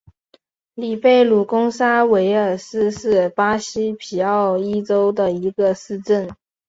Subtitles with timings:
[0.73, 6.27] 里贝鲁贡萨尔维斯是巴西皮奥伊州的一个市镇。